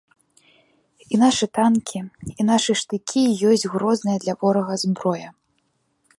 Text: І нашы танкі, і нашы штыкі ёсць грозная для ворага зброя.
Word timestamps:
І 1.15 1.19
нашы 1.23 1.45
танкі, 1.59 1.99
і 2.31 2.41
нашы 2.51 2.71
штыкі 2.81 3.23
ёсць 3.51 3.67
грозная 3.75 4.17
для 4.27 4.33
ворага 4.43 4.73
зброя. 4.87 5.29